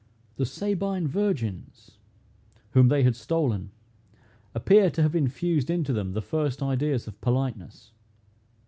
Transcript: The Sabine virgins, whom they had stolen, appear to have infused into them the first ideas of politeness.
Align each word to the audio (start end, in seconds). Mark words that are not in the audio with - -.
The 0.37 0.47
Sabine 0.47 1.05
virgins, 1.07 1.99
whom 2.71 2.87
they 2.87 3.03
had 3.03 3.15
stolen, 3.15 3.69
appear 4.55 4.89
to 4.89 5.01
have 5.03 5.15
infused 5.15 5.69
into 5.69 5.93
them 5.93 6.13
the 6.13 6.23
first 6.23 6.63
ideas 6.63 7.07
of 7.07 7.21
politeness. 7.21 7.91